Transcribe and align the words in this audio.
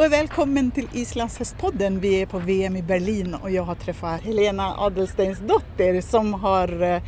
och 0.00 0.12
välkommen 0.12 0.70
till 0.70 0.88
Islandshästpodden. 0.92 2.00
Vi 2.00 2.22
är 2.22 2.26
på 2.26 2.38
VM 2.38 2.76
i 2.76 2.82
Berlin 2.82 3.34
och 3.34 3.50
jag 3.50 3.62
har 3.62 3.74
träffat 3.74 4.22
Helena 4.24 4.74
Adelsteinsdotter 4.78 6.00
som 6.00 6.34
har 6.34 6.82
eh, 6.82 7.02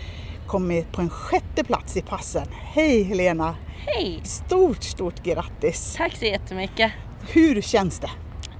kommit 0.46 0.92
på 0.92 1.00
en 1.00 1.10
sjätte 1.10 1.64
plats 1.64 1.96
i 1.96 2.02
passen. 2.02 2.46
Hej 2.52 3.02
Helena! 3.02 3.56
Hej! 3.86 4.20
Stort, 4.24 4.82
stort 4.82 5.22
grattis! 5.22 5.94
Tack 5.96 6.16
så 6.16 6.24
jättemycket. 6.24 6.92
Hur 7.32 7.62
känns 7.62 7.98
det? 7.98 8.10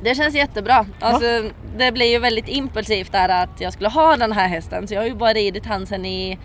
Det 0.04 0.14
känns 0.14 0.34
jättebra. 0.34 0.86
Alltså, 1.00 1.50
Det 1.78 1.92
blev 1.92 2.08
ju 2.08 2.18
väldigt 2.18 2.48
impulsivt 2.48 3.12
där 3.12 3.28
att 3.28 3.60
jag 3.60 3.72
skulle 3.72 3.88
ha 3.88 4.16
den 4.16 4.32
här 4.32 4.48
hästen 4.48 4.88
så 4.88 4.94
jag 4.94 5.00
har 5.00 5.08
ju 5.08 5.14
bara 5.14 5.32
ridit 5.32 5.66
han 5.66 5.86
sen 5.86 6.06
i 6.06 6.38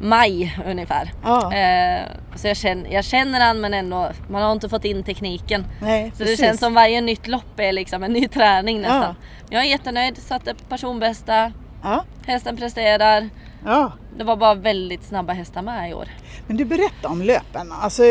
maj 0.00 0.58
ungefär. 0.66 1.12
Ja. 1.24 1.54
Eh, 1.54 2.06
så 2.36 2.48
jag 2.48 2.56
känner, 2.56 2.90
jag 2.92 3.04
känner 3.04 3.40
han 3.40 3.60
men 3.60 3.74
ändå, 3.74 4.10
man 4.30 4.42
har 4.42 4.52
inte 4.52 4.68
fått 4.68 4.84
in 4.84 5.02
tekniken. 5.04 5.64
Nej, 5.82 6.10
Så 6.10 6.18
precis. 6.18 6.38
det 6.40 6.46
känns 6.46 6.60
som 6.60 6.74
varje 6.74 7.00
nytt 7.00 7.26
lopp 7.28 7.60
är 7.60 7.72
liksom 7.72 8.02
en 8.02 8.12
ny 8.12 8.28
träning 8.28 8.80
nästan. 8.80 9.02
Ja. 9.02 9.14
Jag 9.50 9.62
är 9.62 9.66
jättenöjd, 9.68 10.18
satte 10.18 10.54
personbästa, 10.68 11.52
Ja, 11.82 12.04
hästen 12.26 12.56
presterar. 12.56 13.28
ja. 13.64 13.92
Det 14.18 14.24
var 14.24 14.36
bara 14.36 14.54
väldigt 14.54 15.04
snabba 15.04 15.32
hästar 15.32 15.62
med 15.62 15.90
i 15.90 15.94
år. 15.94 16.08
Men 16.46 16.56
du 16.56 16.64
berätta 16.64 17.08
om 17.08 17.22
löpen. 17.22 17.72
Alltså, 17.72 18.04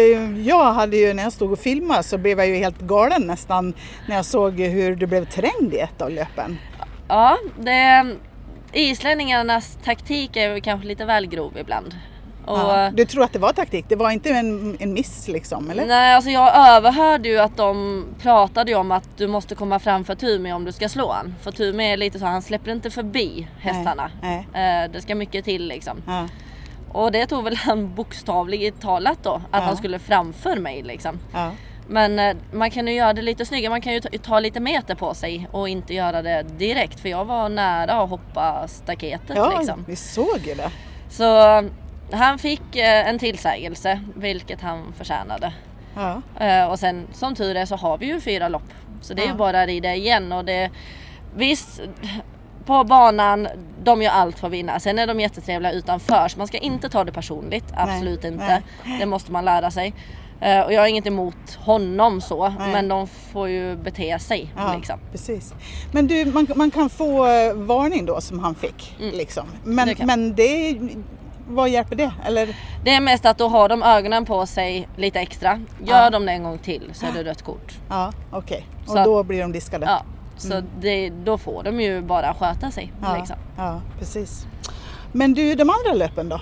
jag 0.46 0.74
hade 0.74 0.98
ju 0.98 1.14
när 1.14 1.24
jag 1.24 1.34
stod 1.34 1.52
och 1.52 1.60
filmade 1.60 2.04
så 2.04 2.18
blev 2.18 2.38
jag 2.40 2.48
ju 2.48 2.56
helt 2.56 2.80
galen 2.80 3.22
nästan 3.28 3.74
när 4.08 4.16
jag 4.16 4.26
såg 4.26 4.60
hur 4.60 4.96
du 4.96 5.06
blev 5.08 5.26
trängd 5.26 5.74
i 5.74 5.80
ett 5.80 6.02
av 6.02 6.12
löpen. 6.12 6.58
Ja, 7.08 7.38
det, 7.60 8.06
islänningarnas 8.74 9.78
taktik 9.84 10.36
är 10.38 10.60
kanske 10.60 10.88
lite 10.88 11.06
väl 11.06 11.26
grov 11.28 11.58
ibland. 11.58 11.96
Och, 12.46 12.58
Ja. 12.58 12.92
Du 12.94 13.06
tror 13.06 13.24
att 13.24 13.34
det 13.34 13.40
var 13.40 13.54
taktik? 13.54 13.86
Det 13.90 13.96
var 13.96 14.12
inte 14.12 14.30
en, 14.30 14.78
en 14.80 14.94
miss 14.94 15.28
liksom, 15.28 15.70
eller? 15.70 15.86
Nej, 15.86 16.14
alltså 16.16 16.32
jag 16.32 16.58
överhörde 16.58 17.30
ju 17.30 17.40
att 17.40 17.58
de 17.58 18.06
pratade 18.22 18.76
om 18.76 18.92
att 18.92 19.18
du 19.18 19.28
måste 19.28 19.56
komma 19.56 19.80
fram 19.80 20.04
för 20.04 20.16
Tumi 20.16 20.54
om 20.54 20.66
du 20.66 20.72
ska 20.72 20.90
slå 20.90 21.12
han. 21.12 21.36
För 21.42 21.52
Tumi 21.52 21.92
är 21.94 21.98
lite 21.98 22.20
så, 22.20 22.26
han 22.26 22.42
släpper 22.42 22.72
inte 22.72 22.90
förbi 22.90 23.48
hästarna. 23.60 24.12
Nej, 24.22 24.48
Eh, 24.54 24.92
Det 24.92 25.02
ska 25.02 25.16
mycket 25.16 25.46
till 25.46 25.68
liksom. 25.68 25.98
Ja. 26.08 26.28
Och 26.92 27.12
det 27.12 27.26
tog 27.28 27.44
väl 27.44 27.56
han 27.56 27.96
bokstavligt 27.96 28.82
talat 28.82 29.20
då, 29.24 29.34
att 29.34 29.42
Ja. 29.52 29.60
han 29.60 29.78
skulle 29.78 30.00
framför 30.00 30.56
mig 30.56 30.82
liksom. 30.84 31.20
Ja. 31.34 31.52
Men 31.90 32.20
eh, 32.20 32.36
man 32.52 32.72
kan 32.72 32.88
ju 32.88 32.94
göra 32.94 33.14
det 33.14 33.22
lite 33.22 33.46
snyggare, 33.46 33.70
man 33.70 33.82
kan 33.82 33.94
ju 33.94 34.00
ta, 34.00 34.10
ta 34.24 34.40
lite 34.40 34.60
meter 34.60 34.96
på 34.96 35.14
sig 35.14 35.48
och 35.52 35.70
inte 35.70 35.94
göra 35.94 36.22
det 36.22 36.44
direkt. 36.44 37.00
För 37.00 37.10
jag 37.10 37.26
var 37.26 37.50
nära 37.50 37.94
att 37.94 38.10
hoppa 38.10 38.68
staketet 38.68 39.36
Ja, 39.38 39.58
liksom. 39.58 39.86
vi 39.88 39.96
såg 39.96 40.40
ju 40.46 40.56
det. 40.56 40.72
Så 41.10 41.24
han 42.12 42.40
fick 42.40 42.76
eh, 42.76 43.10
en 43.10 43.20
tillsägelse, 43.20 44.02
vilket 44.16 44.62
han 44.62 44.94
förtjänade. 44.98 45.54
Ja. 45.96 46.22
Eh, 46.46 46.66
och 46.66 46.80
sen 46.80 47.08
som 47.14 47.36
tur 47.36 47.56
är 47.56 47.66
så 47.66 47.76
har 47.76 47.98
vi 47.98 48.06
ju 48.06 48.22
fyra 48.22 48.48
lopp. 48.50 48.74
Så 49.02 49.14
det 49.14 49.22
är 49.22 49.26
Ja. 49.26 49.32
ju 49.32 49.38
bara 49.38 49.62
att 49.62 49.68
rida 49.68 49.96
igen 49.96 50.32
och 50.32 50.46
det 50.46 50.70
Visst 51.36 51.82
på 52.66 52.84
banan, 52.84 53.48
de 53.84 54.02
gör 54.02 54.12
allt 54.12 54.40
för 54.40 54.48
att 54.48 54.54
vinna. 54.54 54.80
Sen 54.80 55.00
är 55.00 55.08
de 55.08 55.20
jättetrevliga 55.20 55.72
utanför 55.72 56.28
så 56.28 56.38
man 56.38 56.48
ska 56.48 56.58
inte 56.58 56.90
ta 56.90 57.04
det 57.04 57.12
personligt. 57.12 57.66
Absolut 57.76 58.24
inte. 58.24 58.62
Det 59.00 59.06
måste 59.06 59.32
man 59.32 59.46
lära 59.46 59.72
sig. 59.72 59.94
Eh, 60.42 60.62
och 60.62 60.74
jag 60.74 60.82
har 60.82 60.88
inget 60.88 61.08
emot 61.08 61.56
honom 61.60 62.22
så 62.22 62.50
Nej. 62.50 62.72
men 62.74 62.88
de 62.88 63.08
får 63.08 63.50
ju 63.50 63.76
bete 63.76 64.20
sig. 64.20 64.54
Ja, 64.58 64.74
Liksom. 64.76 65.00
precis. 65.12 65.54
Men 65.92 66.08
du, 66.08 66.26
man, 66.26 66.48
man 66.56 66.72
kan 66.72 66.90
få 66.90 67.26
eh, 67.28 67.54
varning 67.54 68.06
då 68.06 68.22
som 68.22 68.40
han 68.40 68.56
fick. 68.56 68.96
Liksom. 69.00 69.48
Men, 69.64 69.80
Mm. 69.90 69.96
Det 70.00 70.06
men 70.06 70.36
det, 70.36 70.78
vad 71.50 71.70
hjälper 71.70 71.96
det? 71.96 72.12
Eller? 72.26 72.56
Det 72.84 72.92
är 72.94 73.02
mest 73.02 73.26
att 73.26 73.38
då 73.38 73.48
har 73.48 73.70
de 73.70 73.84
ögonen 73.84 74.26
på 74.26 74.46
sig 74.46 74.88
lite 74.98 75.20
extra. 75.20 75.60
Gör 75.86 76.04
Ja. 76.04 76.10
de 76.10 76.26
det 76.26 76.32
en 76.32 76.44
gång 76.44 76.58
till 76.58 76.90
så 76.94 77.06
är 77.06 77.12
det 77.12 77.24
rött 77.24 77.42
kort. 77.42 77.74
Ja, 77.90 78.12
okej. 78.32 78.66
Och 78.86 78.92
Så 78.92 79.04
då 79.04 79.24
blir 79.24 79.42
de 79.42 79.52
diskade? 79.52 79.86
Ja, 79.86 80.04
så 80.38 80.62
det, 80.80 81.10
då 81.10 81.38
får 81.38 81.64
de 81.64 81.82
ju 81.82 82.02
bara 82.02 82.34
sköta 82.34 82.72
sig. 82.72 82.84
Mm. 82.98 83.12
ja, 83.12 83.18
Liksom. 83.18 83.36
ja, 83.58 83.82
precis. 84.00 84.46
Men 85.12 85.34
du, 85.34 85.56
de 85.56 85.70
andra 85.70 85.94
löpen 85.94 86.30
då? 86.30 86.42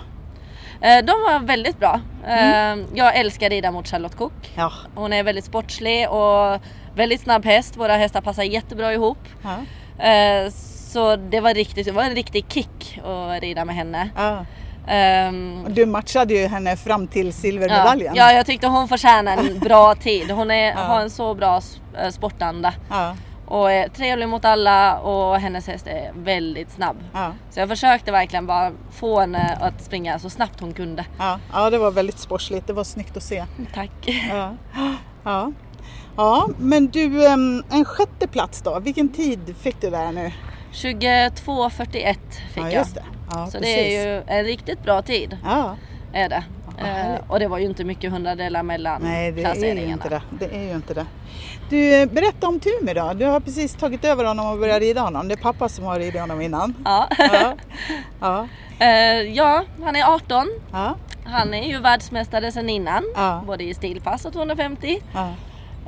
Eh, 0.82 1.06
De 1.06 1.12
var 1.12 1.40
väldigt 1.40 1.80
bra. 1.80 2.00
Mm. 2.26 2.80
Eh, 2.80 2.86
Jag 2.94 3.16
älskar 3.16 3.50
rida 3.50 3.72
mot 3.72 3.88
Charlotte 3.88 4.16
Cook. 4.18 4.52
Ja. 4.56 4.72
Hon 4.96 5.14
är 5.14 5.24
väldigt 5.24 5.46
sportslig 5.46 6.10
och 6.10 6.62
väldigt 6.96 7.22
snabb 7.22 7.46
häst. 7.46 7.78
Våra 7.78 7.96
hästar 7.98 8.22
passar 8.22 8.44
jättebra 8.44 8.94
ihop. 8.94 9.18
Ja. 9.44 10.06
Eh, 10.06 10.50
Så 10.92 11.16
det 11.16 11.40
var, 11.40 11.54
riktigt, 11.54 11.86
det 11.86 11.92
var 11.92 12.04
en 12.04 12.16
riktig 12.16 12.46
kick 12.50 13.00
att 13.06 13.42
rida 13.42 13.66
med 13.66 13.76
henne. 13.76 14.10
ja. 14.16 14.46
Ehm, 14.88 15.64
Och 15.66 15.72
Du 15.72 15.86
matchade 15.86 16.34
ju 16.34 16.48
henne 16.48 16.78
fram 16.78 17.08
till 17.08 17.26
Ja, 17.26 17.32
silvermedaljen. 17.34 18.16
ja, 18.16 18.32
jag 18.32 18.46
tyckte 18.46 18.68
hon 18.68 18.88
förtjänar 18.88 19.38
en 19.38 19.60
bra 19.60 19.96
tid. 19.96 20.32
Hon 20.32 20.52
är, 20.52 20.70
Ja. 20.72 20.78
har 20.78 21.02
en 21.02 21.10
så 21.10 21.34
bra 21.34 21.62
eh, 22.02 22.10
sportanda. 22.10 22.74
Ja, 22.90 23.16
Och 23.48 23.72
är 23.72 23.90
trevlig 23.90 24.30
mot 24.30 24.46
alla 24.46 25.00
och 25.00 25.36
hennes 25.40 25.68
häst 25.68 25.88
är 25.88 26.12
väldigt 26.16 26.72
snabb. 26.72 26.98
ja, 27.14 27.34
Så 27.50 27.60
jag 27.60 27.70
försökte 27.70 28.12
verkligen 28.12 28.48
bara 28.48 28.72
få 28.92 29.20
henne 29.20 29.58
att 29.62 29.84
springa 29.84 30.20
så 30.20 30.30
snabbt 30.30 30.60
hon 30.60 30.74
kunde. 30.74 31.06
ja. 31.18 31.40
ja, 31.54 31.70
det 31.70 31.78
var 31.78 31.92
väldigt 31.92 32.20
sportsligt. 32.20 32.68
Det 32.68 32.74
var 32.74 32.84
snyggt 32.84 33.18
att 33.18 33.24
se. 33.24 33.46
Tack. 33.74 33.92
Ja, 34.30 34.54
ja. 35.24 35.52
ja 36.16 36.48
men 36.58 36.88
du, 36.88 37.26
en 37.28 37.86
sjätte 37.86 38.28
plats 38.28 38.62
då. 38.62 38.80
Vilken 38.80 39.10
tid 39.10 39.56
fick 39.62 39.82
du 39.82 39.90
där 39.90 40.12
nu? 40.12 40.32
22.41 40.74 42.16
fick 42.54 42.64
ja, 42.64 42.64
jag. 42.64 42.74
just 42.74 42.96
det. 42.96 43.04
Ja, 43.32 43.46
Så 43.46 43.52
precis. 43.58 43.62
det 43.76 43.98
är 43.98 44.16
ju 44.16 44.24
en 44.28 44.44
riktigt 44.44 44.84
bra 44.84 45.02
tid. 45.02 45.38
Ja, 45.44 45.76
Är 46.14 46.30
det. 46.30 46.44
Eh, 46.78 47.16
och 47.28 47.40
det 47.40 47.48
var 47.48 47.58
ju 47.58 47.66
inte 47.66 47.84
mycket 47.84 48.12
hundradelar 48.12 48.64
mellan 48.64 49.02
nej 49.02 49.32
det 49.32 49.42
är 49.42 49.46
ju 49.48 49.52
placeringarna. 49.54 49.94
inte 49.94 50.10
det. 50.10 50.22
Det 50.40 50.56
är 50.56 50.64
ju 50.64 50.72
inte 50.76 50.94
det. 50.94 51.06
Du, 51.70 52.02
eh, 52.02 52.06
berätta 52.10 52.48
om 52.48 52.60
Tumi 52.60 52.94
då. 52.94 53.14
Du 53.14 53.26
har 53.26 53.40
precis 53.40 53.74
tagit 53.76 54.06
över 54.06 54.24
honom 54.26 54.48
och 54.52 54.60
börjat 54.60 54.80
rida 54.80 55.02
honom. 55.02 55.28
Det 55.28 55.34
är 55.34 55.38
pappa 55.42 55.70
som 55.70 55.86
har 55.86 56.00
ridit 56.00 56.22
honom 56.22 56.42
innan. 56.42 56.74
Ja. 56.86 57.08
Ja, 57.18 57.56
ja, 58.22 58.48
Eh, 58.80 59.22
ja, 59.22 59.64
han 59.84 59.96
är 59.96 60.14
18. 60.16 60.48
ja, 60.72 60.96
Han 61.26 61.54
är 61.54 61.68
ju 61.68 61.80
världsmästare 61.80 62.52
sedan 62.52 62.70
innan. 62.70 63.04
Ja. 63.16 63.44
Både 63.48 63.64
i 63.64 63.74
stilpass 63.74 64.26
och 64.26 64.34
250. 64.34 65.00
ja. 65.14 65.34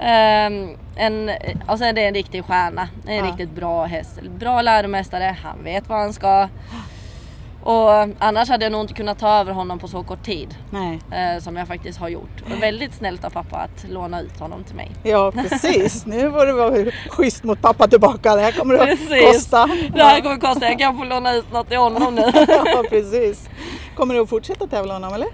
Ehm, 0.02 0.78
en, 0.96 1.32
och 1.68 1.78
sen 1.78 1.88
är 1.88 1.94
det 1.94 2.06
en 2.08 2.14
riktig 2.14 2.46
stjärna. 2.46 2.88
En 3.08 3.16
Ja. 3.16 3.24
riktigt 3.24 3.52
bra 3.52 3.86
häst. 3.86 4.22
Bra 4.40 4.62
läromästare. 4.62 5.36
Han 5.44 5.64
vet 5.64 5.90
vad 5.90 5.98
han 6.00 6.14
ska. 6.14 6.50
Och 7.64 7.90
annars 8.20 8.50
hade 8.50 8.66
jag 8.66 8.72
nog 8.72 8.81
inte 8.81 8.94
kunnat 8.94 9.20
ta 9.20 9.30
över 9.40 9.53
honom 9.53 9.80
på 9.80 9.88
så 9.88 10.03
kort 10.03 10.24
tid. 10.25 10.56
Eh, 11.12 11.42
som 11.42 11.56
jag 11.58 11.68
faktiskt 11.68 12.00
har 12.00 12.09
gjort. 12.09 12.42
Och 12.46 12.64
väldigt 12.64 12.94
snällt 12.94 13.25
av 13.25 13.30
pappa 13.30 13.58
att 13.58 13.86
låna 13.90 14.22
ut 14.22 14.40
honom 14.40 14.64
till 14.64 14.75
mig. 14.75 14.92
Ja 15.03 15.31
precis, 15.50 16.06
nu 16.06 16.31
får 16.31 16.46
det 16.46 16.53
vara 16.53 16.92
schysst 17.09 17.44
mot 17.44 17.62
pappa 17.62 17.88
tillbaka. 17.88 18.36
Det 18.36 18.42
här 18.42 18.52
kommer 18.52 18.75
att 18.75 18.86
Precis. 18.88 19.34
kosta. 19.34 19.70
Det 19.94 20.03
här 20.03 20.22
kommer 20.22 20.38
kosta, 20.38 20.66
jag 20.70 20.80
kan 20.80 20.97
få 20.97 21.03
låna 21.03 21.34
ut 21.34 21.52
något 21.53 21.68
till 21.68 21.78
honom 21.78 22.16
nu. 22.16 22.22
Ja 22.47 22.84
precis. 22.90 23.50
Kommer 23.96 24.14
du 24.14 24.20
att 24.22 24.30
fortsätta 24.30 24.68
tävla 24.68 24.94
honom 24.94 25.14
eller? 25.14 25.28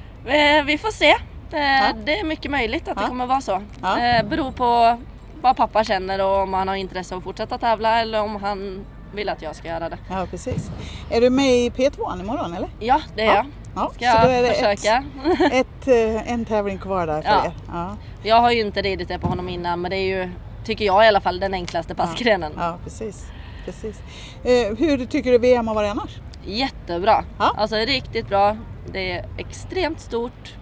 Eh, 0.59 0.63
Vi 0.65 0.77
får 0.77 0.91
se. 0.91 1.09
Eh, 1.09 1.95
Det 2.05 2.19
är 2.19 2.23
mycket 2.23 2.51
möjligt 2.51 2.87
att 2.87 2.95
det 2.95 3.01
Ja. 3.03 3.07
kommer 3.07 3.25
vara 3.25 3.41
så. 3.41 3.61
Ja. 3.81 3.99
Eh, 3.99 4.25
Beror 4.25 4.51
på 4.51 4.97
vad 5.41 5.57
pappa 5.57 5.83
känner 5.83 6.23
och 6.25 6.37
om 6.41 6.53
han 6.53 6.67
har 6.67 6.75
intresse 6.75 7.15
att 7.15 7.23
fortsätta 7.23 7.57
tävla 7.57 7.99
eller 8.01 8.21
om 8.21 8.35
han 8.35 8.85
vill 9.15 9.29
att 9.29 9.41
jag 9.41 9.55
ska 9.55 9.67
göra 9.67 9.89
det. 9.89 9.97
Ja 10.09 10.27
precis. 10.31 10.71
Är 11.09 11.21
du 11.21 11.29
med 11.29 11.55
i 11.55 11.69
P2 11.69 12.19
imorgon 12.21 12.53
eller? 12.53 12.69
Ja, 12.79 13.01
det 13.15 13.21
är 13.21 13.25
Ja. 13.25 13.33
jag. 13.35 13.45
Ja, 13.75 13.91
Ska 13.95 14.11
så 14.21 14.27
då 14.27 14.31
är 14.33 14.35
jag 14.35 14.43
det 14.43 14.53
försöka. 14.53 15.03
Ett, 15.51 15.87
eh, 15.87 16.31
en 16.31 16.45
tävling 16.45 16.77
kvar 16.77 17.07
där 17.07 17.21
för 17.21 17.29
Ja. 17.29 17.45
er. 17.45 17.51
Ja, 17.73 17.97
Jag 18.23 18.41
har 18.41 18.51
ju 18.51 18.61
inte 18.61 18.81
ridit 18.81 19.07
det 19.07 19.19
på 19.19 19.27
honom 19.27 19.49
innan 19.49 19.81
men 19.81 19.91
det 19.91 19.97
är 19.97 20.17
ju, 20.23 20.29
tycker 20.63 20.85
jag 20.85 21.05
i 21.05 21.07
alla 21.07 21.21
fall, 21.21 21.39
den 21.39 21.53
enklaste 21.53 21.95
passgrenen. 21.95 22.51
ja 22.57 22.77
precis. 22.83 23.25
precis. 23.65 23.99
Eh, 24.43 24.77
hur 24.77 25.05
tycker 25.05 25.31
du 25.31 25.37
VM 25.37 25.67
har 25.67 25.75
varit 25.75 25.91
annars? 25.91 26.11
Jättebra. 26.45 27.23
Ja. 27.39 27.55
Alltså 27.57 27.75
riktigt 27.75 28.27
bra. 28.27 28.57
Det 28.91 29.11
är 29.11 29.25
extremt 29.37 29.99
stort. 29.99 30.53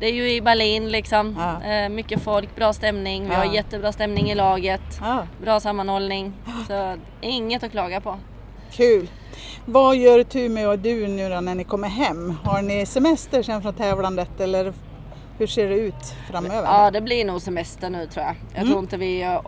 Det 0.00 0.06
är 0.06 0.12
ju 0.12 0.30
i 0.32 0.40
Berlin 0.40 0.88
liksom. 0.88 1.36
Ja. 1.38 1.70
Eh, 1.70 1.88
mycket 1.88 2.22
folk, 2.22 2.56
bra 2.56 2.72
stämning. 2.72 3.28
Vi 3.28 3.34
har 3.34 3.44
jättebra 3.44 3.92
stämning 3.92 4.30
i 4.30 4.34
laget. 4.34 5.00
Bra 5.42 5.60
sammanhållning. 5.60 6.32
Så 6.68 6.96
inget 7.20 7.62
att 7.62 7.70
klaga 7.70 8.00
på. 8.00 8.18
kul. 8.72 9.10
Vad 9.66 9.96
gör 9.96 10.22
Tumi 10.22 10.66
och 10.66 10.78
du 10.78 11.06
nu 11.08 11.28
då 11.28 11.40
när 11.40 11.54
ni 11.54 11.64
kommer 11.64 11.88
hem? 11.88 12.34
Har 12.44 12.62
ni 12.62 12.86
semester 12.86 13.42
sen 13.42 13.62
från 13.62 13.74
tävlandet 13.74 14.40
eller 14.40 14.72
hur 15.38 15.46
ser 15.46 15.68
det 15.68 15.74
ut 15.76 16.14
framöver? 16.30 16.62
Ja, 16.64 16.90
det 16.90 17.00
blir 17.00 17.24
nog 17.24 17.42
semester 17.42 17.90
nu 17.90 18.06
tror 18.06 18.24
jag. 18.26 18.34
Jag 18.52 18.58
Mm. 18.60 18.68
tror 18.68 18.80
inte 18.82 18.96
vi 18.96 19.38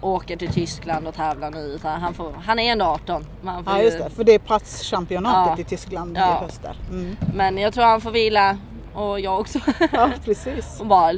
åker 0.00 0.36
till 0.36 0.52
Tyskland 0.52 1.06
och 1.08 1.14
tävlar 1.14 1.50
nu. 1.50 1.58
Utan 1.58 2.00
han, 2.00 2.14
får, 2.14 2.32
han 2.44 2.58
är 2.58 2.72
ändå 2.72 2.84
18. 2.84 3.26
Man 3.42 3.64
får 3.64 3.72
Ja 3.72 3.78
ju- 3.78 3.84
just 3.84 3.98
det, 3.98 4.10
för 4.10 4.24
det 4.24 4.32
är 4.32 4.38
platschampionatet 4.38 5.54
Ja. 5.58 5.62
i 5.62 5.64
Tyskland 5.64 6.16
Ja. 6.18 6.38
i 6.40 6.44
höst. 6.44 6.60
Mm. 6.90 7.16
Men 7.34 7.58
jag 7.58 7.74
tror 7.74 7.84
han 7.84 8.00
får 8.00 8.10
vila 8.10 8.58
och 8.96 9.20
jag 9.20 9.40
också. 9.40 9.58
Ja 9.92 10.10
precis. 10.24 10.76
och 10.80 10.86
bara 10.86 11.12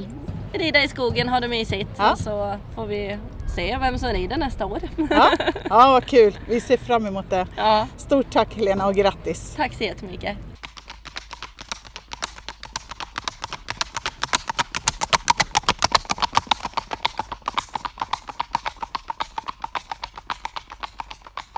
rida 0.52 0.82
i 0.84 0.88
skogen, 0.88 1.28
ha 1.28 1.40
det 1.40 1.48
mysigt. 1.48 1.90
Ja. 1.96 2.12
Och 2.12 2.18
så 2.18 2.54
får 2.74 2.86
vi 2.86 3.18
se 3.56 3.76
vem 3.80 3.98
som 3.98 4.08
rider 4.08 4.36
nästa 4.36 4.66
år. 4.66 4.80
Ja, 5.10 5.30
ja 5.68 5.90
vad 5.92 6.06
kul. 6.06 6.38
Vi 6.48 6.60
ser 6.60 6.76
fram 6.76 7.06
emot 7.06 7.30
det. 7.30 7.46
ja. 7.56 7.86
Stort 7.96 8.26
tack 8.32 8.54
Helena 8.56 8.86
och 8.86 8.94
grattis! 8.94 9.54
Tack 9.56 9.74
så 9.74 9.84
jättemycket. 9.84 10.36